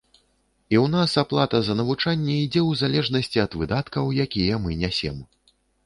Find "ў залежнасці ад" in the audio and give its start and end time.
2.69-3.51